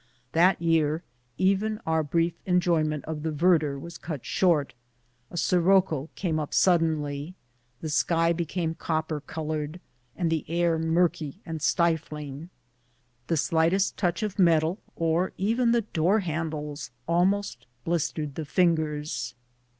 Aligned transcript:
That 0.31 0.59
year 0.59 1.03
even 1.37 1.79
our 1.85 2.01
brief 2.01 2.33
enjoyment 2.47 3.05
of 3.05 3.21
the 3.21 3.29
verdure 3.29 3.79
was 3.79 3.99
cut 3.99 4.25
short. 4.25 4.73
A 5.29 5.37
si 5.37 5.57
rocco 5.57 6.09
came 6.15 6.39
up 6.39 6.55
suddenly. 6.55 7.35
The 7.81 7.89
sky 7.89 8.33
became 8.33 8.73
copper 8.73 9.21
col 9.21 9.49
ored, 9.49 9.79
and 10.15 10.31
the 10.31 10.43
air 10.47 10.79
murky 10.79 11.39
and 11.45 11.61
stifling; 11.61 12.49
the 13.27 13.37
slightest 13.37 13.95
touch 13.95 14.23
of 14.23 14.39
metal, 14.39 14.79
or 14.95 15.33
even 15.37 15.71
the 15.71 15.81
door 15.81 16.21
handles, 16.21 16.89
almost 17.07 17.67
blistered 17.83 18.33
the 18.33 18.41
THE 18.43 18.49
SUMMER 18.49 18.49
OF 18.49 18.55
THE 18.55 18.55
BLACK 18.55 18.57
HILLS 18.57 18.69
EXPEDITION. 18.71 18.77
189 18.81 18.95
fingers. 19.05 19.35